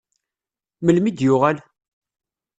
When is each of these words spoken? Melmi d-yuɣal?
Melmi 0.85 1.11
d-yuɣal? 1.11 1.57